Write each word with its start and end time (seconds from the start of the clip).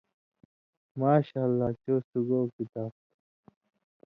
ماشاءاللہ- 1.01 1.69
چو 1.83 1.95
سُگاؤ 2.09 2.45
کتاب 2.55 2.89
تُھو۔ 3.05 3.15